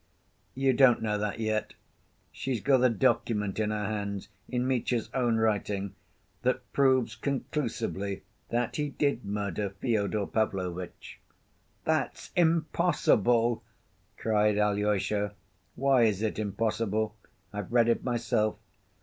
"You 0.55 0.73
don't 0.73 1.03
know 1.03 1.19
that 1.19 1.39
yet. 1.39 1.75
She's 2.31 2.59
got 2.59 2.83
a 2.83 2.89
document 2.89 3.59
in 3.59 3.69
her 3.69 3.85
hands, 3.85 4.29
in 4.49 4.65
Mitya's 4.67 5.11
own 5.13 5.37
writing, 5.37 5.93
that 6.41 6.73
proves 6.73 7.13
conclusively 7.15 8.23
that 8.49 8.77
he 8.77 8.89
did 8.89 9.23
murder 9.23 9.69
Fyodor 9.79 10.25
Pavlovitch." 10.25 11.19
"That's 11.83 12.31
impossible!" 12.35 13.61
cried 14.17 14.57
Alyosha. 14.57 15.35
"Why 15.75 16.05
is 16.05 16.23
it 16.23 16.39
impossible? 16.39 17.15
I've 17.53 17.71
read 17.71 17.87
it 17.87 18.03
myself." 18.03 18.55